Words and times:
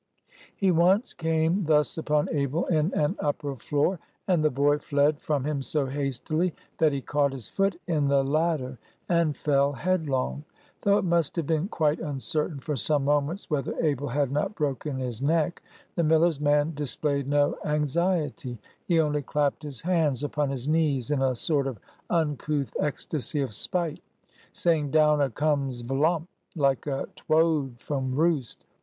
He 0.55 0.71
once 0.71 1.13
came 1.13 1.65
thus 1.65 1.95
upon 1.95 2.27
Abel 2.31 2.65
in 2.65 2.91
an 2.95 3.15
upper 3.19 3.55
floor, 3.55 3.99
and 4.27 4.43
the 4.43 4.49
boy 4.49 4.79
fled 4.79 5.19
from 5.21 5.43
him 5.45 5.61
so 5.61 5.85
hastily 5.85 6.55
that 6.79 6.91
he 6.91 7.01
caught 7.01 7.33
his 7.33 7.49
foot 7.49 7.79
in 7.85 8.07
the 8.07 8.23
ladder 8.23 8.79
and 9.07 9.37
fell 9.37 9.73
headlong. 9.73 10.43
Though 10.81 10.97
it 10.97 11.03
must 11.05 11.35
have 11.35 11.45
been 11.45 11.67
quite 11.67 11.99
uncertain 11.99 12.57
for 12.59 12.75
some 12.75 13.05
moments 13.05 13.47
whether 13.51 13.79
Abel 13.79 14.07
had 14.07 14.31
not 14.31 14.55
broken 14.55 14.97
his 14.97 15.21
neck, 15.21 15.61
the 15.93 16.01
miller's 16.03 16.39
man 16.39 16.73
displayed 16.73 17.27
no 17.27 17.55
anxiety. 17.63 18.57
He 18.87 18.99
only 18.99 19.21
clapped 19.21 19.61
his 19.61 19.81
hands 19.83 20.23
upon 20.23 20.49
his 20.49 20.67
knees, 20.67 21.11
in 21.11 21.21
a 21.21 21.35
sort 21.35 21.67
of 21.67 21.77
uncouth 22.09 22.75
ecstasy 22.79 23.39
of 23.39 23.53
spite, 23.53 24.01
saying, 24.51 24.89
"Down 24.89 25.21
a 25.21 25.29
comes 25.29 25.83
vlump, 25.83 26.25
like 26.55 26.87
a 26.87 27.05
twoad 27.15 27.77
from 27.77 28.15
roost. 28.15 28.65